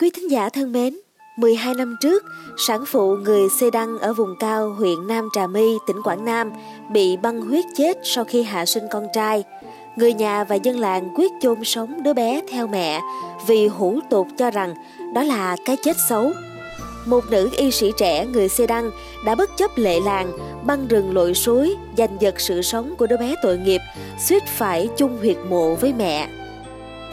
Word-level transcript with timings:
Quý 0.00 0.10
thính 0.10 0.30
giả 0.30 0.48
thân 0.48 0.72
mến, 0.72 0.94
12 1.36 1.74
năm 1.74 1.96
trước, 2.00 2.24
sản 2.56 2.84
phụ 2.86 3.16
người 3.16 3.48
Xê 3.60 3.70
Đăng 3.70 3.98
ở 3.98 4.12
vùng 4.12 4.34
cao 4.40 4.74
huyện 4.78 5.06
Nam 5.06 5.28
Trà 5.34 5.46
My, 5.46 5.78
tỉnh 5.86 6.02
Quảng 6.02 6.24
Nam 6.24 6.52
bị 6.92 7.16
băng 7.16 7.40
huyết 7.40 7.64
chết 7.76 7.98
sau 8.02 8.24
khi 8.24 8.42
hạ 8.42 8.66
sinh 8.66 8.84
con 8.90 9.06
trai. 9.14 9.44
Người 9.96 10.12
nhà 10.12 10.44
và 10.44 10.56
dân 10.56 10.78
làng 10.78 11.14
quyết 11.16 11.32
chôn 11.40 11.64
sống 11.64 12.02
đứa 12.02 12.14
bé 12.14 12.40
theo 12.50 12.66
mẹ 12.66 13.00
vì 13.46 13.68
hủ 13.68 14.00
tục 14.10 14.26
cho 14.38 14.50
rằng 14.50 14.74
đó 15.14 15.22
là 15.22 15.56
cái 15.64 15.76
chết 15.84 15.96
xấu. 16.08 16.32
Một 17.06 17.24
nữ 17.30 17.50
y 17.56 17.70
sĩ 17.70 17.92
trẻ 17.96 18.26
người 18.26 18.48
Xê 18.48 18.66
Đăng 18.66 18.90
đã 19.24 19.34
bất 19.34 19.50
chấp 19.56 19.70
lệ 19.76 20.00
làng, 20.00 20.32
băng 20.66 20.88
rừng 20.88 21.14
lội 21.14 21.34
suối, 21.34 21.76
giành 21.98 22.16
giật 22.20 22.40
sự 22.40 22.62
sống 22.62 22.94
của 22.98 23.06
đứa 23.06 23.16
bé 23.16 23.34
tội 23.42 23.58
nghiệp, 23.58 23.80
suýt 24.18 24.42
phải 24.46 24.88
chung 24.96 25.18
huyệt 25.18 25.36
mộ 25.48 25.74
với 25.74 25.92
mẹ. 25.92 26.28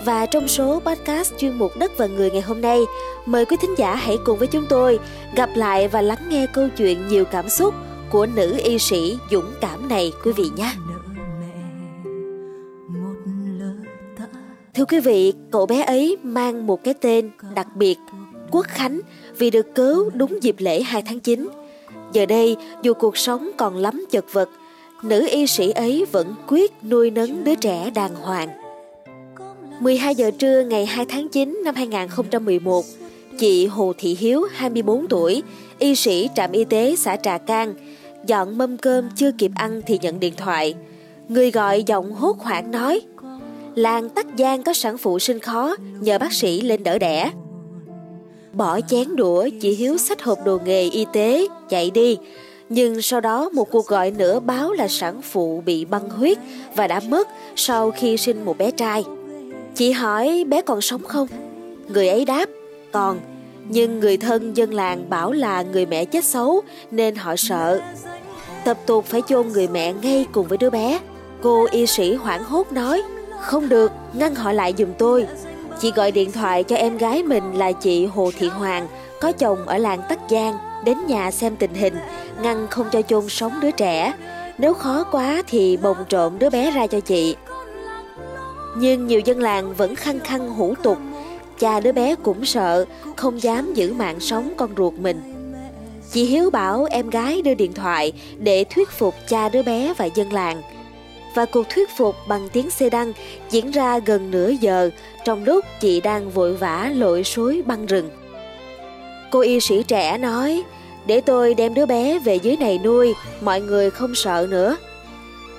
Và 0.06 0.26
trong 0.26 0.48
số 0.48 0.80
podcast 0.80 1.34
chuyên 1.38 1.54
mục 1.54 1.78
Đất 1.78 1.92
và 1.98 2.08
Người 2.08 2.32
ngày 2.32 2.42
hôm 2.42 2.62
nay, 2.62 2.80
mời 3.26 3.46
quý 3.46 3.58
thính 3.62 3.76
giả 3.78 3.96
hãy 3.96 4.18
cùng 4.26 4.38
với 4.38 4.48
chúng 4.48 4.66
tôi 4.70 5.00
gặp 5.36 5.50
lại 5.56 5.88
và 5.88 6.02
lắng 6.02 6.30
nghe 6.30 6.48
câu 6.54 6.70
chuyện 6.78 7.08
nhiều 7.08 7.26
cảm 7.26 7.50
xúc 7.50 7.74
của 8.12 8.26
nữ 8.26 8.60
y 8.64 8.80
sĩ 8.80 9.18
dũng 9.32 9.52
cảm 9.62 9.90
này 9.90 10.12
quý 10.24 10.32
vị 10.32 10.44
nhé. 10.56 10.74
Thưa 14.74 14.86
quý 14.86 15.00
vị, 15.00 15.34
cậu 15.52 15.66
bé 15.66 15.84
ấy 15.84 16.18
mang 16.24 16.68
một 16.68 16.84
cái 16.84 16.94
tên 16.94 17.32
đặc 17.56 17.68
biệt, 17.76 17.98
Quốc 18.52 18.66
Khánh, 18.70 19.00
vì 19.38 19.50
được 19.50 19.76
cứu 19.76 20.10
đúng 20.14 20.44
dịp 20.44 20.56
lễ 20.58 20.84
2 20.84 21.02
tháng 21.02 21.20
9. 21.20 21.50
Giờ 22.14 22.26
đây, 22.26 22.58
dù 22.82 22.94
cuộc 22.94 23.18
sống 23.18 23.52
còn 23.58 23.78
lắm 23.78 24.06
chật 24.12 24.26
vật, 24.32 24.50
nữ 25.04 25.28
y 25.32 25.48
sĩ 25.48 25.72
ấy 25.72 26.06
vẫn 26.12 26.36
quyết 26.48 26.72
nuôi 26.84 27.12
nấng 27.12 27.44
đứa 27.44 27.56
trẻ 27.56 27.92
đàng 27.96 28.16
hoàng. 28.16 28.61
12 29.82 30.16
giờ 30.16 30.32
trưa 30.32 30.64
ngày 30.64 30.86
2 30.86 31.06
tháng 31.06 31.28
9 31.30 31.62
năm 31.66 31.76
2011, 31.76 32.86
chị 33.38 33.66
Hồ 33.66 33.94
Thị 33.98 34.18
Hiếu, 34.20 34.42
24 34.52 35.08
tuổi, 35.08 35.44
y 35.80 35.96
sĩ 35.96 36.30
trạm 36.36 36.52
y 36.52 36.64
tế 36.64 36.96
xã 36.96 37.16
Trà 37.16 37.38
Cang, 37.38 37.74
dọn 38.26 38.58
mâm 38.58 38.78
cơm 38.78 39.10
chưa 39.16 39.32
kịp 39.32 39.52
ăn 39.56 39.82
thì 39.86 40.00
nhận 40.02 40.20
điện 40.20 40.34
thoại. 40.38 40.74
Người 41.28 41.52
gọi 41.52 41.84
giọng 41.84 42.14
hốt 42.14 42.40
hoảng 42.40 42.72
nói, 42.72 43.02
làng 43.76 44.10
Tắc 44.10 44.26
Giang 44.38 44.64
có 44.64 44.74
sản 44.74 44.98
phụ 44.98 45.20
sinh 45.20 45.40
khó, 45.40 45.76
nhờ 46.02 46.18
bác 46.18 46.34
sĩ 46.34 46.62
lên 46.62 46.84
đỡ 46.84 46.98
đẻ. 46.98 47.32
Bỏ 48.54 48.82
chén 48.82 49.16
đũa, 49.16 49.48
chị 49.62 49.76
Hiếu 49.76 49.98
xách 49.98 50.22
hộp 50.22 50.46
đồ 50.46 50.60
nghề 50.66 50.84
y 50.84 51.06
tế, 51.14 51.48
chạy 51.70 51.92
đi. 51.92 52.18
Nhưng 52.70 53.02
sau 53.02 53.22
đó 53.22 53.50
một 53.50 53.72
cuộc 53.72 53.88
gọi 53.88 54.12
nữa 54.12 54.40
báo 54.40 54.72
là 54.74 54.88
sản 54.88 55.22
phụ 55.22 55.64
bị 55.66 55.86
băng 55.86 56.10
huyết 56.10 56.38
và 56.76 56.88
đã 56.88 57.02
mất 57.08 57.28
sau 57.56 57.92
khi 57.92 58.18
sinh 58.18 58.46
một 58.46 58.58
bé 58.58 58.72
trai. 58.72 59.04
Chị 59.76 59.92
hỏi 59.92 60.46
bé 60.48 60.62
còn 60.62 60.82
sống 60.82 61.04
không? 61.04 61.28
Người 61.88 62.08
ấy 62.08 62.26
đáp, 62.26 62.50
còn. 62.92 63.20
Nhưng 63.70 64.00
người 64.00 64.18
thân 64.18 64.58
dân 64.58 64.74
làng 64.74 65.10
bảo 65.10 65.32
là 65.32 65.62
người 65.62 65.86
mẹ 65.86 66.06
chết 66.06 66.26
xấu 66.26 66.62
nên 66.92 67.16
họ 67.16 67.36
sợ. 67.36 67.82
Tập 68.66 68.78
tục 68.86 69.06
phải 69.06 69.22
chôn 69.28 69.48
người 69.48 69.68
mẹ 69.68 69.94
ngay 69.94 70.26
cùng 70.32 70.48
với 70.48 70.58
đứa 70.58 70.70
bé. 70.70 71.00
Cô 71.42 71.68
y 71.72 71.88
sĩ 71.88 72.14
hoảng 72.14 72.44
hốt 72.44 72.72
nói, 72.72 73.02
không 73.42 73.70
được, 73.70 73.92
ngăn 74.14 74.36
họ 74.36 74.52
lại 74.52 74.74
giùm 74.78 74.90
tôi. 74.98 75.28
Chị 75.80 75.92
gọi 75.92 76.12
điện 76.12 76.32
thoại 76.32 76.64
cho 76.64 76.76
em 76.76 76.98
gái 76.98 77.24
mình 77.24 77.54
là 77.54 77.72
chị 77.72 78.06
Hồ 78.06 78.32
Thị 78.38 78.48
Hoàng, 78.48 78.88
có 79.22 79.32
chồng 79.32 79.66
ở 79.66 79.78
làng 79.78 80.02
Tắc 80.10 80.20
Giang, 80.30 80.58
đến 80.86 80.98
nhà 81.08 81.32
xem 81.32 81.56
tình 81.56 81.74
hình, 81.74 81.96
ngăn 82.42 82.68
không 82.68 82.88
cho 82.92 83.02
chôn 83.02 83.30
sống 83.30 83.60
đứa 83.62 83.72
trẻ. 83.72 84.14
Nếu 84.58 84.74
khó 84.74 85.04
quá 85.12 85.44
thì 85.48 85.78
bồng 85.78 85.98
trộm 86.10 86.40
đứa 86.40 86.50
bé 86.50 86.72
ra 86.72 86.88
cho 86.88 87.00
chị. 87.00 87.36
Nhưng 88.78 89.08
nhiều 89.08 89.20
dân 89.20 89.40
làng 89.40 89.74
vẫn 89.74 89.96
khăng 89.96 90.20
khăng 90.20 90.50
hủ 90.50 90.74
tục, 90.84 90.98
cha 91.60 91.80
đứa 91.80 91.92
bé 91.92 92.16
cũng 92.24 92.46
sợ, 92.46 92.86
không 93.16 93.44
dám 93.44 93.74
giữ 93.74 93.94
mạng 93.94 94.20
sống 94.20 94.54
con 94.58 94.70
ruột 94.78 94.94
mình. 94.94 95.22
Chị 96.12 96.24
Hiếu 96.24 96.50
bảo 96.50 96.88
em 96.92 97.10
gái 97.10 97.42
đưa 97.42 97.54
điện 97.54 97.74
thoại 97.74 98.14
để 98.38 98.64
thuyết 98.64 98.90
phục 98.90 99.16
cha 99.28 99.50
đứa 99.50 99.64
bé 99.64 99.94
và 99.98 100.06
dân 100.06 100.34
làng. 100.34 100.62
Và 101.36 101.46
cuộc 101.46 101.70
thuyết 101.70 101.90
phục 101.98 102.16
bằng 102.28 102.50
tiếng 102.54 102.70
xe 102.70 102.90
đăng 102.90 103.14
diễn 103.50 103.72
ra 103.72 104.00
gần 104.00 104.32
nửa 104.32 104.50
giờ 104.50 104.90
trong 105.26 105.44
lúc 105.44 105.66
chị 105.82 106.02
đang 106.02 106.30
vội 106.30 106.54
vã 106.54 106.92
lội 106.96 107.24
suối 107.24 107.62
băng 107.66 107.86
rừng. 107.86 108.10
Cô 109.32 109.40
y 109.40 109.60
sĩ 109.60 109.84
trẻ 109.84 110.18
nói, 110.18 110.64
để 111.06 111.22
tôi 111.22 111.54
đem 111.54 111.74
đứa 111.74 111.86
bé 111.86 112.20
về 112.20 112.36
dưới 112.36 112.58
này 112.58 112.80
nuôi, 112.84 113.14
mọi 113.42 113.62
người 113.62 113.90
không 113.90 114.16
sợ 114.16 114.48
nữa. 114.50 114.78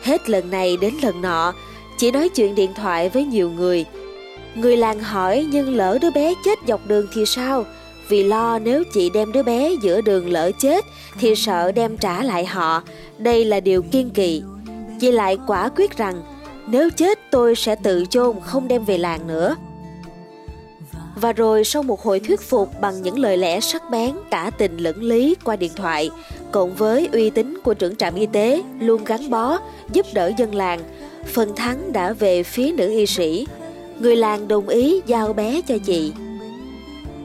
Hết 0.02 0.30
lần 0.30 0.50
này 0.50 0.76
đến 0.76 0.94
lần 1.02 1.22
nọ, 1.22 1.54
chỉ 2.02 2.10
nói 2.10 2.28
chuyện 2.28 2.54
điện 2.54 2.70
thoại 2.74 3.08
với 3.08 3.24
nhiều 3.24 3.50
người. 3.50 3.84
Người 4.54 4.76
làng 4.76 5.00
hỏi 5.00 5.46
nhưng 5.50 5.76
lỡ 5.76 5.98
đứa 6.00 6.10
bé 6.10 6.34
chết 6.44 6.58
dọc 6.68 6.86
đường 6.86 7.06
thì 7.14 7.26
sao? 7.26 7.64
Vì 8.08 8.22
lo 8.22 8.58
nếu 8.58 8.84
chị 8.94 9.10
đem 9.14 9.32
đứa 9.32 9.42
bé 9.42 9.70
giữa 9.82 10.00
đường 10.00 10.30
lỡ 10.32 10.50
chết 10.58 10.84
thì 11.18 11.34
sợ 11.34 11.72
đem 11.72 11.96
trả 11.96 12.22
lại 12.22 12.46
họ. 12.46 12.82
Đây 13.18 13.44
là 13.44 13.60
điều 13.60 13.82
kiên 13.82 14.10
kỳ. 14.10 14.42
Chị 15.00 15.12
lại 15.12 15.38
quả 15.46 15.68
quyết 15.76 15.96
rằng 15.96 16.22
nếu 16.66 16.90
chết 16.90 17.18
tôi 17.30 17.54
sẽ 17.54 17.74
tự 17.82 18.04
chôn 18.10 18.40
không 18.40 18.68
đem 18.68 18.84
về 18.84 18.98
làng 18.98 19.26
nữa. 19.26 19.56
Và 21.16 21.32
rồi 21.32 21.64
sau 21.64 21.82
một 21.82 22.02
hồi 22.02 22.20
thuyết 22.20 22.40
phục 22.40 22.80
bằng 22.80 23.02
những 23.02 23.18
lời 23.18 23.36
lẽ 23.36 23.60
sắc 23.60 23.82
bén 23.90 24.14
cả 24.30 24.50
tình 24.58 24.76
lẫn 24.76 25.02
lý 25.02 25.36
qua 25.44 25.56
điện 25.56 25.72
thoại, 25.76 26.10
cộng 26.52 26.74
với 26.74 27.08
uy 27.12 27.30
tín 27.30 27.58
của 27.64 27.74
trưởng 27.74 27.96
trạm 27.96 28.14
y 28.14 28.26
tế 28.26 28.62
luôn 28.80 29.04
gắn 29.04 29.30
bó, 29.30 29.58
giúp 29.92 30.06
đỡ 30.14 30.32
dân 30.36 30.54
làng, 30.54 30.80
phần 31.26 31.56
thắng 31.56 31.92
đã 31.92 32.12
về 32.12 32.42
phía 32.42 32.72
nữ 32.72 32.90
y 32.90 33.06
sĩ. 33.06 33.46
Người 33.98 34.16
làng 34.16 34.48
đồng 34.48 34.68
ý 34.68 35.00
giao 35.06 35.32
bé 35.32 35.60
cho 35.66 35.74
chị. 35.84 36.12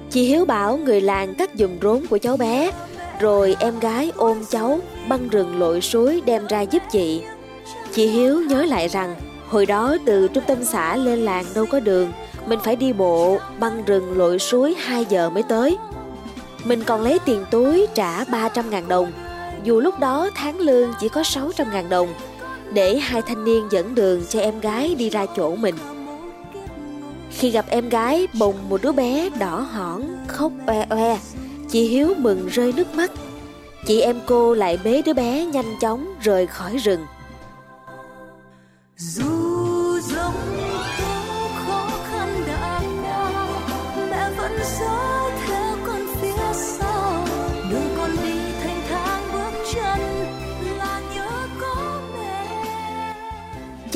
Chị 0.09 0.23
Hiếu 0.23 0.45
bảo 0.45 0.77
người 0.77 1.01
làng 1.01 1.35
cắt 1.35 1.49
dùm 1.55 1.71
rốn 1.81 2.07
của 2.09 2.17
cháu 2.17 2.37
bé, 2.37 2.71
rồi 3.19 3.55
em 3.59 3.79
gái 3.79 4.11
ôm 4.15 4.37
cháu 4.49 4.79
băng 5.07 5.29
rừng 5.29 5.59
lội 5.59 5.81
suối 5.81 6.21
đem 6.25 6.47
ra 6.47 6.61
giúp 6.61 6.83
chị. 6.91 7.21
Chị 7.91 8.07
Hiếu 8.07 8.41
nhớ 8.41 8.65
lại 8.65 8.87
rằng 8.87 9.15
hồi 9.47 9.65
đó 9.65 9.97
từ 10.05 10.27
trung 10.27 10.43
tâm 10.47 10.63
xã 10.63 10.95
lên 10.95 11.19
làng 11.19 11.45
đâu 11.55 11.65
có 11.65 11.79
đường, 11.79 12.11
mình 12.47 12.59
phải 12.63 12.75
đi 12.75 12.93
bộ 12.93 13.37
băng 13.59 13.85
rừng 13.85 14.17
lội 14.17 14.39
suối 14.39 14.75
2 14.79 15.05
giờ 15.09 15.29
mới 15.29 15.43
tới. 15.43 15.77
Mình 16.63 16.83
còn 16.83 17.01
lấy 17.01 17.19
tiền 17.25 17.45
túi 17.51 17.87
trả 17.95 18.23
300 18.23 18.69
ngàn 18.69 18.87
đồng, 18.87 19.11
dù 19.63 19.79
lúc 19.79 19.99
đó 19.99 20.29
tháng 20.35 20.59
lương 20.59 20.93
chỉ 20.99 21.09
có 21.09 21.23
600 21.23 21.67
ngàn 21.71 21.89
đồng, 21.89 22.07
để 22.73 22.97
hai 22.97 23.21
thanh 23.21 23.45
niên 23.45 23.67
dẫn 23.71 23.95
đường 23.95 24.25
cho 24.29 24.39
em 24.39 24.59
gái 24.59 24.95
đi 24.95 25.09
ra 25.09 25.25
chỗ 25.35 25.55
mình. 25.55 25.75
Khi 27.31 27.49
gặp 27.49 27.65
em 27.69 27.89
gái 27.89 28.27
bồng 28.39 28.69
một 28.69 28.81
đứa 28.81 28.91
bé 28.91 29.29
đỏ 29.39 29.59
hỏn 29.59 30.25
khóc 30.27 30.51
oe 30.67 30.85
oe, 30.89 31.19
chị 31.69 31.87
Hiếu 31.87 32.13
mừng 32.17 32.47
rơi 32.47 32.73
nước 32.73 32.95
mắt. 32.95 33.11
Chị 33.85 34.01
em 34.01 34.19
cô 34.25 34.53
lại 34.53 34.79
bế 34.83 35.01
đứa 35.01 35.13
bé 35.13 35.45
nhanh 35.45 35.79
chóng 35.81 36.13
rời 36.21 36.47
khỏi 36.47 36.77
rừng. 36.77 37.05
Dù 38.97 39.46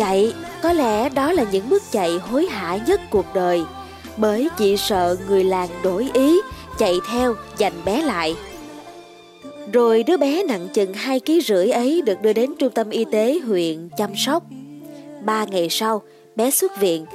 Chạy, 0.01 0.34
có 0.63 0.73
lẽ 0.73 1.09
đó 1.09 1.31
là 1.31 1.45
những 1.51 1.69
bước 1.69 1.84
chạy 1.91 2.17
hối 2.17 2.45
hả 2.45 2.78
nhất 2.88 3.01
cuộc 3.09 3.25
đời. 3.34 3.63
Bởi 4.17 4.50
chị 4.57 4.78
sợ 4.78 5.17
người 5.28 5.44
làng 5.44 5.69
đổi 5.84 6.09
ý, 6.13 6.39
chạy 6.78 7.00
theo, 7.12 7.35
giành 7.59 7.73
bé 7.85 8.01
lại. 8.01 8.35
Rồi 9.73 10.03
đứa 10.03 10.17
bé 10.17 10.44
nặng 10.44 10.67
chừng 10.73 10.94
hai 10.94 11.19
ký 11.19 11.41
rưỡi 11.41 11.69
ấy 11.69 12.01
được 12.01 12.22
đưa 12.22 12.34
đến 12.34 12.53
trung 12.59 12.72
tâm 12.72 12.90
y 12.90 13.06
tế 13.11 13.40
huyện 13.45 13.90
chăm 13.97 14.09
sóc. 14.16 14.44
Ba 15.25 15.45
ngày 15.45 15.67
sau, 15.69 16.01
bé 16.35 16.51
xuất 16.51 16.79
viện. 16.79 17.06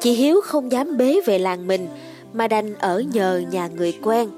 Chị 0.00 0.12
Hiếu 0.12 0.40
không 0.40 0.72
dám 0.72 0.96
bế 0.96 1.20
về 1.26 1.38
làng 1.38 1.66
mình 1.66 1.88
mà 2.32 2.48
đành 2.48 2.74
ở 2.74 3.00
nhờ 3.12 3.42
nhà 3.50 3.68
người 3.76 3.98
quen. 4.02 4.28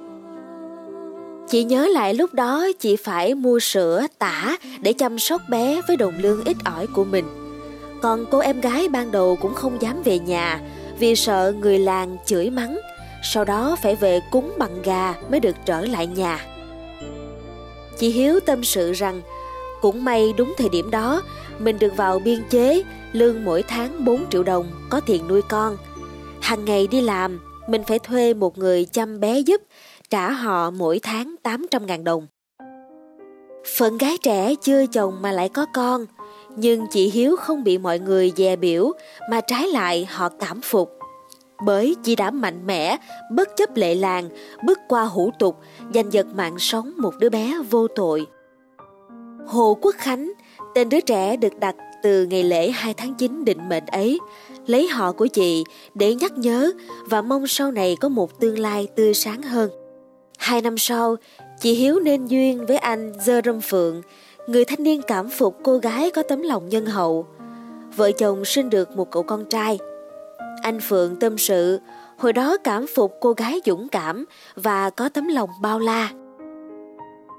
Chị 1.48 1.64
nhớ 1.64 1.86
lại 1.86 2.14
lúc 2.14 2.34
đó 2.34 2.66
chị 2.80 2.96
phải 2.96 3.34
mua 3.34 3.60
sữa, 3.60 4.06
tả 4.18 4.56
để 4.80 4.92
chăm 4.92 5.18
sóc 5.18 5.40
bé 5.50 5.80
với 5.88 5.96
đồng 5.96 6.14
lương 6.18 6.44
ít 6.44 6.56
ỏi 6.64 6.86
của 6.86 7.04
mình. 7.04 7.43
Còn 8.04 8.26
cô 8.30 8.38
em 8.38 8.60
gái 8.60 8.88
ban 8.88 9.10
đầu 9.10 9.36
cũng 9.40 9.54
không 9.54 9.82
dám 9.82 10.02
về 10.02 10.18
nhà 10.18 10.60
vì 10.98 11.16
sợ 11.16 11.54
người 11.60 11.78
làng 11.78 12.16
chửi 12.26 12.50
mắng, 12.50 12.78
sau 13.22 13.44
đó 13.44 13.76
phải 13.82 13.96
về 13.96 14.20
cúng 14.30 14.52
bằng 14.58 14.82
gà 14.82 15.14
mới 15.30 15.40
được 15.40 15.56
trở 15.64 15.84
lại 15.84 16.06
nhà. 16.06 16.46
Chị 17.98 18.08
Hiếu 18.08 18.40
tâm 18.40 18.64
sự 18.64 18.92
rằng 18.92 19.20
cũng 19.80 20.04
may 20.04 20.32
đúng 20.36 20.54
thời 20.58 20.68
điểm 20.68 20.90
đó 20.90 21.22
mình 21.58 21.78
được 21.78 21.96
vào 21.96 22.18
biên 22.18 22.42
chế, 22.50 22.82
lương 23.12 23.44
mỗi 23.44 23.62
tháng 23.62 24.04
4 24.04 24.24
triệu 24.30 24.42
đồng, 24.42 24.86
có 24.90 25.00
tiền 25.00 25.28
nuôi 25.28 25.42
con. 25.48 25.76
Hàng 26.40 26.64
ngày 26.64 26.86
đi 26.86 27.00
làm, 27.00 27.40
mình 27.68 27.84
phải 27.84 27.98
thuê 27.98 28.34
một 28.34 28.58
người 28.58 28.84
chăm 28.84 29.20
bé 29.20 29.38
giúp, 29.38 29.62
trả 30.10 30.30
họ 30.30 30.70
mỗi 30.70 31.00
tháng 31.02 31.34
800 31.42 31.86
ngàn 31.86 32.04
đồng. 32.04 32.26
Phận 33.76 33.98
gái 33.98 34.16
trẻ 34.22 34.54
chưa 34.62 34.86
chồng 34.86 35.22
mà 35.22 35.32
lại 35.32 35.48
có 35.48 35.66
con, 35.74 36.06
nhưng 36.56 36.86
chị 36.90 37.10
Hiếu 37.10 37.36
không 37.36 37.64
bị 37.64 37.78
mọi 37.78 37.98
người 37.98 38.32
dè 38.36 38.56
biểu 38.56 38.92
mà 39.30 39.40
trái 39.40 39.68
lại 39.68 40.08
họ 40.10 40.28
cảm 40.28 40.60
phục. 40.60 40.90
bởi 41.66 41.96
chị 42.02 42.16
đã 42.16 42.30
mạnh 42.30 42.66
mẽ, 42.66 42.96
bất 43.30 43.48
chấp 43.56 43.76
lệ 43.76 43.94
làng, 43.94 44.28
bước 44.66 44.78
qua 44.88 45.04
hủ 45.04 45.30
tục, 45.38 45.58
giành 45.94 46.12
giật 46.12 46.26
mạng 46.34 46.58
sống 46.58 46.92
một 46.96 47.14
đứa 47.18 47.30
bé 47.30 47.54
vô 47.70 47.88
tội. 47.88 48.26
Hồ 49.46 49.78
Quốc 49.80 49.94
Khánh, 49.98 50.32
tên 50.74 50.88
đứa 50.88 51.00
trẻ 51.00 51.36
được 51.36 51.58
đặt 51.60 51.76
từ 52.02 52.26
ngày 52.26 52.42
lễ 52.42 52.70
2 52.70 52.94
tháng 52.94 53.14
9 53.14 53.44
định 53.44 53.68
mệnh 53.68 53.86
ấy, 53.86 54.18
lấy 54.66 54.88
họ 54.88 55.12
của 55.12 55.26
chị 55.26 55.64
để 55.94 56.14
nhắc 56.14 56.38
nhớ 56.38 56.72
và 57.04 57.22
mong 57.22 57.46
sau 57.46 57.70
này 57.70 57.96
có 58.00 58.08
một 58.08 58.40
tương 58.40 58.58
lai 58.58 58.88
tươi 58.96 59.14
sáng 59.14 59.42
hơn. 59.42 59.70
Hai 60.38 60.60
năm 60.60 60.78
sau, 60.78 61.16
chị 61.60 61.74
Hiếu 61.74 62.00
nên 62.00 62.26
duyên 62.26 62.66
với 62.66 62.76
anh 62.76 63.12
Dơ 63.24 63.40
Râm 63.44 63.60
Phượng, 63.60 64.02
người 64.46 64.64
thanh 64.64 64.82
niên 64.82 65.02
cảm 65.02 65.28
phục 65.28 65.58
cô 65.62 65.78
gái 65.78 66.10
có 66.10 66.22
tấm 66.22 66.42
lòng 66.42 66.68
nhân 66.68 66.86
hậu. 66.86 67.26
Vợ 67.96 68.12
chồng 68.12 68.44
sinh 68.44 68.70
được 68.70 68.96
một 68.96 69.10
cậu 69.10 69.22
con 69.22 69.44
trai. 69.44 69.78
Anh 70.62 70.80
Phượng 70.80 71.16
tâm 71.16 71.38
sự, 71.38 71.80
hồi 72.18 72.32
đó 72.32 72.56
cảm 72.64 72.86
phục 72.94 73.12
cô 73.20 73.32
gái 73.32 73.60
dũng 73.66 73.88
cảm 73.88 74.24
và 74.56 74.90
có 74.90 75.08
tấm 75.08 75.28
lòng 75.28 75.50
bao 75.62 75.78
la. 75.78 76.10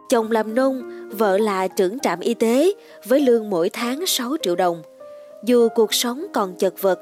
Chồng 0.10 0.32
làm 0.32 0.56
nông, 0.56 1.10
vợ 1.10 1.38
là 1.38 1.68
trưởng 1.68 2.00
trạm 2.00 2.20
y 2.20 2.34
tế 2.34 2.74
với 3.08 3.20
lương 3.20 3.50
mỗi 3.50 3.70
tháng 3.70 4.06
6 4.06 4.36
triệu 4.42 4.56
đồng. 4.56 4.82
Dù 5.44 5.70
cuộc 5.76 5.94
sống 5.94 6.26
còn 6.34 6.56
chật 6.58 6.82
vật, 6.82 7.00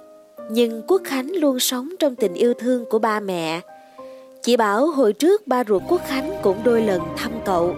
nhưng 0.51 0.81
Quốc 0.87 1.01
Khánh 1.05 1.31
luôn 1.31 1.59
sống 1.59 1.89
trong 1.99 2.15
tình 2.15 2.33
yêu 2.33 2.53
thương 2.53 2.85
của 2.89 2.99
ba 2.99 3.19
mẹ. 3.19 3.61
Chị 4.41 4.57
bảo 4.57 4.87
hồi 4.87 5.13
trước 5.13 5.47
ba 5.47 5.63
ruột 5.63 5.81
Quốc 5.89 6.01
Khánh 6.07 6.31
cũng 6.41 6.57
đôi 6.63 6.81
lần 6.81 7.01
thăm 7.17 7.31
cậu. 7.45 7.75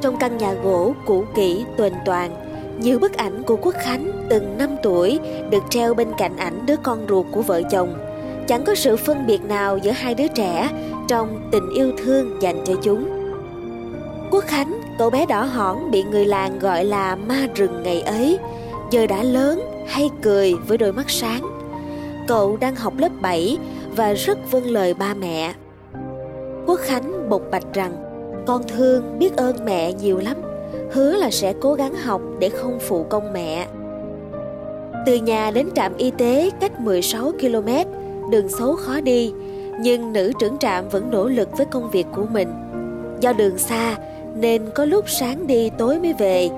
Trong 0.00 0.16
căn 0.18 0.36
nhà 0.36 0.52
gỗ 0.52 0.94
cũ 1.06 1.24
kỹ 1.34 1.64
tuần 1.76 1.92
toàn, 2.04 2.30
nhiều 2.80 2.98
bức 2.98 3.12
ảnh 3.12 3.42
của 3.42 3.56
Quốc 3.56 3.74
Khánh 3.78 4.26
từng 4.28 4.58
5 4.58 4.70
tuổi 4.82 5.20
được 5.50 5.62
treo 5.70 5.94
bên 5.94 6.08
cạnh 6.18 6.36
ảnh 6.36 6.66
đứa 6.66 6.76
con 6.82 7.06
ruột 7.08 7.26
của 7.32 7.42
vợ 7.42 7.62
chồng. 7.70 7.94
Chẳng 8.46 8.64
có 8.64 8.74
sự 8.74 8.96
phân 8.96 9.26
biệt 9.26 9.44
nào 9.44 9.78
giữa 9.78 9.90
hai 9.90 10.14
đứa 10.14 10.28
trẻ 10.28 10.70
trong 11.08 11.48
tình 11.52 11.70
yêu 11.74 11.92
thương 11.98 12.42
dành 12.42 12.64
cho 12.64 12.74
chúng. 12.82 13.08
Quốc 14.30 14.44
Khánh, 14.46 14.80
cậu 14.98 15.10
bé 15.10 15.26
đỏ 15.26 15.42
hỏn 15.42 15.90
bị 15.90 16.02
người 16.02 16.24
làng 16.24 16.58
gọi 16.58 16.84
là 16.84 17.16
ma 17.16 17.46
rừng 17.54 17.82
ngày 17.82 18.00
ấy, 18.00 18.38
giờ 18.90 19.06
đã 19.06 19.22
lớn 19.22 19.60
hay 19.88 20.10
cười 20.22 20.54
với 20.54 20.78
đôi 20.78 20.92
mắt 20.92 21.10
sáng. 21.10 21.42
Cậu 22.28 22.56
đang 22.56 22.76
học 22.76 22.92
lớp 22.98 23.12
7 23.20 23.58
và 23.96 24.12
rất 24.12 24.38
vâng 24.50 24.66
lời 24.66 24.94
ba 24.94 25.14
mẹ. 25.14 25.54
Quốc 26.66 26.80
Khánh 26.80 27.28
bộc 27.28 27.42
bạch 27.50 27.74
rằng 27.74 28.07
con 28.48 28.62
thương 28.68 29.18
biết 29.18 29.36
ơn 29.36 29.56
mẹ 29.64 29.92
nhiều 29.92 30.18
lắm, 30.18 30.36
hứa 30.90 31.16
là 31.16 31.30
sẽ 31.30 31.54
cố 31.60 31.74
gắng 31.74 31.94
học 31.94 32.20
để 32.38 32.48
không 32.48 32.78
phụ 32.80 33.06
công 33.08 33.32
mẹ. 33.32 33.66
Từ 35.06 35.14
nhà 35.14 35.50
đến 35.50 35.68
trạm 35.74 35.96
y 35.96 36.10
tế 36.10 36.50
cách 36.60 36.80
16 36.80 37.32
km, 37.40 37.68
đường 38.30 38.48
xấu 38.48 38.76
khó 38.76 39.00
đi, 39.00 39.32
nhưng 39.80 40.12
nữ 40.12 40.32
trưởng 40.40 40.58
trạm 40.58 40.88
vẫn 40.88 41.10
nỗ 41.10 41.28
lực 41.28 41.48
với 41.56 41.66
công 41.66 41.90
việc 41.90 42.06
của 42.14 42.24
mình. 42.32 42.48
Do 43.20 43.32
đường 43.32 43.58
xa 43.58 43.96
nên 44.36 44.62
có 44.74 44.84
lúc 44.84 45.04
sáng 45.08 45.46
đi 45.46 45.70
tối 45.78 45.98
mới 45.98 46.12
về. 46.12 46.48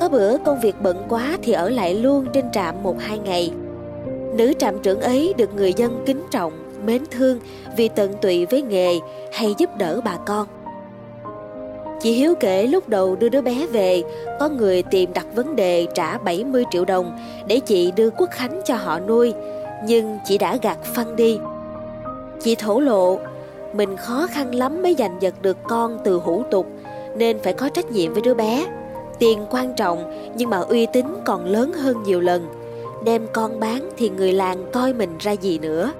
Có 0.00 0.08
bữa 0.08 0.36
công 0.38 0.60
việc 0.60 0.74
bận 0.82 0.96
quá 1.08 1.38
thì 1.42 1.52
ở 1.52 1.68
lại 1.68 1.94
luôn 1.94 2.26
trên 2.32 2.50
trạm 2.50 2.82
một 2.82 2.96
hai 2.98 3.18
ngày. 3.18 3.52
Nữ 4.34 4.52
trạm 4.58 4.78
trưởng 4.82 5.00
ấy 5.00 5.34
được 5.36 5.54
người 5.54 5.72
dân 5.72 6.02
kính 6.06 6.22
trọng, 6.30 6.52
mến 6.86 7.02
thương 7.10 7.38
vì 7.76 7.88
tận 7.88 8.12
tụy 8.22 8.46
với 8.46 8.62
nghề 8.62 8.94
hay 9.32 9.54
giúp 9.58 9.70
đỡ 9.78 10.00
bà 10.04 10.16
con. 10.26 10.46
Chị 12.02 12.12
Hiếu 12.12 12.34
kể 12.40 12.66
lúc 12.66 12.88
đầu 12.88 13.16
đưa 13.16 13.28
đứa 13.28 13.40
bé 13.40 13.66
về, 13.66 14.02
có 14.40 14.48
người 14.48 14.82
tìm 14.82 15.12
đặt 15.12 15.26
vấn 15.34 15.56
đề 15.56 15.86
trả 15.94 16.18
70 16.18 16.64
triệu 16.70 16.84
đồng 16.84 17.18
để 17.46 17.60
chị 17.60 17.92
đưa 17.96 18.10
Quốc 18.10 18.28
Khánh 18.32 18.60
cho 18.64 18.74
họ 18.74 19.00
nuôi, 19.00 19.32
nhưng 19.86 20.18
chị 20.24 20.38
đã 20.38 20.58
gạt 20.62 20.78
phăng 20.84 21.16
đi. 21.16 21.38
Chị 22.42 22.54
thổ 22.54 22.80
lộ, 22.80 23.18
mình 23.72 23.96
khó 23.96 24.26
khăn 24.30 24.54
lắm 24.54 24.82
mới 24.82 24.94
giành 24.98 25.16
giật 25.20 25.34
được 25.42 25.56
con 25.68 25.98
từ 26.04 26.18
hủ 26.18 26.42
tục, 26.50 26.66
nên 27.16 27.38
phải 27.38 27.52
có 27.52 27.68
trách 27.68 27.90
nhiệm 27.90 28.12
với 28.12 28.22
đứa 28.22 28.34
bé. 28.34 28.66
Tiền 29.18 29.46
quan 29.50 29.74
trọng 29.74 30.30
nhưng 30.36 30.50
mà 30.50 30.58
uy 30.58 30.86
tín 30.86 31.06
còn 31.24 31.44
lớn 31.44 31.72
hơn 31.72 32.02
nhiều 32.02 32.20
lần. 32.20 32.46
Đem 33.04 33.26
con 33.32 33.60
bán 33.60 33.90
thì 33.96 34.08
người 34.08 34.32
làng 34.32 34.70
coi 34.72 34.92
mình 34.92 35.18
ra 35.18 35.32
gì 35.32 35.58
nữa. 35.58 35.92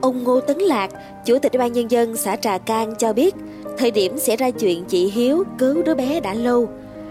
Ông 0.00 0.24
Ngô 0.24 0.40
Tấn 0.40 0.58
Lạc, 0.58 0.90
Chủ 1.24 1.38
tịch 1.38 1.52
Ủy 1.52 1.58
ban 1.58 1.72
Nhân 1.72 1.90
dân 1.90 2.16
xã 2.16 2.36
Trà 2.36 2.58
Cang 2.58 2.94
cho 2.98 3.12
biết, 3.12 3.34
thời 3.78 3.90
điểm 3.90 4.18
xảy 4.18 4.36
ra 4.36 4.50
chuyện 4.50 4.84
chị 4.84 5.10
Hiếu 5.10 5.44
cứu 5.58 5.82
đứa 5.82 5.94
bé 5.94 6.20
đã 6.20 6.34
lâu. 6.34 6.68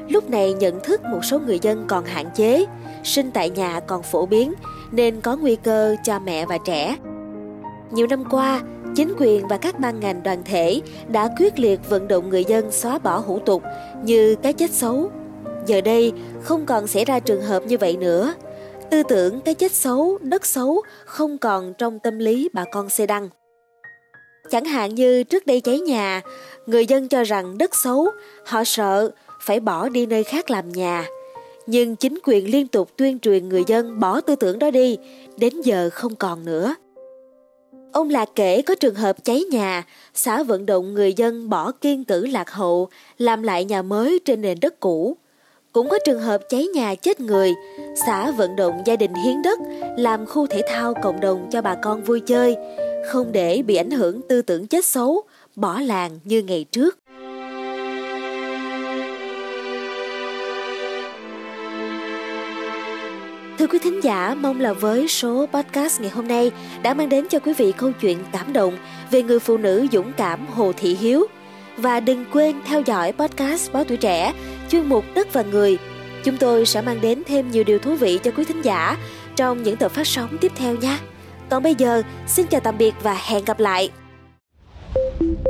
Lúc 0.08 0.30
này 0.30 0.54
nhận 0.54 0.80
thức 0.80 1.02
một 1.04 1.26
số 1.26 1.40
người 1.40 1.60
dân 1.62 1.86
còn 1.88 2.06
hạn 2.06 2.26
chế, 2.36 2.66
sinh 3.04 3.32
tại 3.32 3.50
nhà 3.50 3.80
còn 3.80 4.04
phổ 4.04 4.26
biến, 4.26 4.54
nên 4.92 5.22
có 5.22 5.38
nguy 5.38 5.56
cơ 5.56 5.96
cho 6.04 6.20
mẹ 6.20 6.46
và 6.46 6.58
trẻ. 6.66 6.96
Nhiều 7.92 8.08
năm 8.08 8.24
qua, 8.32 8.62
chính 8.96 9.14
quyền 9.18 9.48
và 9.48 9.58
các 9.58 9.80
ban 9.80 10.00
ngành 10.00 10.24
đoàn 10.24 10.42
thể 10.46 10.82
đã 11.08 11.30
quyết 11.40 11.60
liệt 11.60 11.90
vận 11.90 12.08
động 12.08 12.30
người 12.30 12.46
dân 12.46 12.72
xóa 12.72 13.00
bỏ 13.00 13.18
hủ 13.18 13.40
tục 13.40 13.64
như 14.04 14.36
cái 14.36 14.54
chết 14.54 14.72
xấu. 14.72 15.10
Giờ 15.66 15.82
đây 15.82 16.14
không 16.42 16.66
còn 16.66 16.88
xảy 16.88 17.06
ra 17.06 17.20
trường 17.20 17.42
hợp 17.42 17.64
như 17.64 17.78
vậy 17.78 17.98
nữa. 17.98 18.34
Tư 18.92 19.04
tưởng 19.04 19.42
cái 19.42 19.54
chết 19.54 19.72
xấu, 19.72 20.18
đất 20.22 20.46
xấu 20.46 20.82
không 21.06 21.38
còn 21.38 21.74
trong 21.78 22.00
tâm 22.00 22.20
lý 22.20 22.50
bà 22.54 22.66
con 22.72 22.90
xe 22.90 23.06
đăng. 23.06 23.30
Chẳng 24.52 24.66
hạn 24.66 24.96
như 24.96 25.24
trước 25.24 25.46
đây 25.46 25.62
cháy 25.62 25.80
nhà, 25.80 26.22
người 26.66 26.86
dân 26.86 27.08
cho 27.08 27.24
rằng 27.24 27.58
đất 27.58 27.76
xấu, 27.76 28.08
họ 28.46 28.64
sợ 28.64 29.12
phải 29.42 29.60
bỏ 29.60 29.90
đi 29.90 30.06
nơi 30.06 30.24
khác 30.24 30.50
làm 30.50 30.70
nhà. 30.70 31.06
Nhưng 31.68 31.96
chính 31.96 32.20
quyền 32.24 32.52
liên 32.52 32.68
tục 32.68 32.90
tuyên 32.98 33.20
truyền 33.20 33.50
người 33.50 33.64
dân 33.68 34.00
bỏ 34.00 34.22
tư 34.22 34.36
tưởng 34.36 34.60
đó 34.60 34.72
đi, 34.72 34.98
đến 35.38 35.62
giờ 35.62 35.90
không 35.94 36.16
còn 36.16 36.46
nữa. 36.46 36.76
Ông 37.92 38.10
Lạc 38.10 38.30
kể 38.36 38.62
có 38.62 38.76
trường 38.76 38.96
hợp 38.96 39.24
cháy 39.24 39.44
nhà, 39.44 39.84
xã 40.14 40.44
vận 40.44 40.66
động 40.66 40.94
người 40.94 41.14
dân 41.14 41.50
bỏ 41.50 41.72
kiên 41.72 42.04
tử 42.04 42.26
lạc 42.26 42.52
hậu, 42.52 42.90
làm 43.18 43.44
lại 43.44 43.66
nhà 43.66 43.82
mới 43.82 44.20
trên 44.26 44.42
nền 44.42 44.58
đất 44.62 44.80
cũ. 44.80 45.18
Cũng 45.74 45.90
có 45.90 46.00
trường 46.06 46.20
hợp 46.20 46.42
cháy 46.50 46.68
nhà 46.68 46.96
chết 46.96 47.20
người, 47.20 47.54
xã 48.06 48.32
vận 48.32 48.56
động 48.56 48.82
gia 48.86 48.96
đình 48.96 49.14
hiến 49.14 49.42
đất, 49.42 49.60
làm 49.98 50.26
khu 50.26 50.48
thể 50.48 50.62
thao 50.70 50.94
cộng 51.04 51.20
đồng 51.20 51.50
cho 51.52 51.62
bà 51.62 51.76
con 51.76 52.04
vui 52.04 52.20
chơi, 52.20 52.56
không 53.08 53.32
để 53.32 53.62
bị 53.62 53.76
ảnh 53.76 53.92
hưởng 53.92 54.22
tư 54.30 54.42
tưởng 54.42 54.68
chết 54.68 54.86
xấu, 54.86 55.22
bỏ 55.56 55.80
làng 55.80 56.20
như 56.24 56.42
ngày 56.42 56.66
trước. 56.72 56.98
Thưa 63.60 63.68
quý 63.68 63.80
thính 63.80 64.04
giả, 64.04 64.36
mong 64.40 64.62
là 64.62 64.74
với 64.74 65.08
số 65.08 65.46
podcast 65.54 66.02
ngày 66.02 66.10
hôm 66.10 66.28
nay 66.28 66.52
đã 66.82 66.94
mang 66.94 67.10
đến 67.10 67.28
cho 67.30 67.40
quý 67.40 67.54
vị 67.54 67.74
câu 67.78 67.92
chuyện 68.02 68.18
cảm 68.32 68.54
động 68.54 68.78
về 69.12 69.24
người 69.24 69.40
phụ 69.40 69.58
nữ 69.58 69.88
dũng 69.92 70.12
cảm 70.18 70.48
Hồ 70.48 70.72
Thị 70.78 70.96
Hiếu. 70.96 71.26
Và 71.78 72.00
đừng 72.00 72.26
quên 72.34 72.56
theo 72.66 72.82
dõi 72.82 73.12
podcast 73.12 73.72
Báo 73.72 73.84
Tuổi 73.84 73.98
Trẻ, 73.98 74.34
chuyên 74.70 74.86
mục 74.86 75.06
Đất 75.16 75.34
và 75.34 75.42
Người. 75.42 75.78
Chúng 76.24 76.38
tôi 76.38 76.66
sẽ 76.66 76.82
mang 76.82 77.02
đến 77.02 77.24
thêm 77.28 77.52
nhiều 77.52 77.64
điều 77.64 77.80
thú 77.80 77.96
vị 77.96 78.20
cho 78.24 78.32
quý 78.32 78.44
thính 78.44 78.62
giả 78.62 78.98
trong 79.36 79.64
những 79.64 79.78
tập 79.78 79.92
phát 79.92 80.08
sóng 80.08 80.38
tiếp 80.42 80.52
theo 80.56 80.76
nha. 80.76 81.00
Còn 81.50 81.64
bây 81.64 81.76
giờ, 81.76 82.04
xin 82.28 82.48
chào 82.48 82.62
tạm 82.62 82.78
biệt 82.78 82.94
và 83.04 83.18
hẹn 83.28 83.46
gặp 83.46 83.60
lại. 83.60 83.90
thank 85.20 85.46
you 85.46 85.49